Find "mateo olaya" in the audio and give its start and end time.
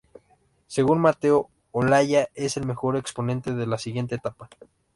0.99-2.29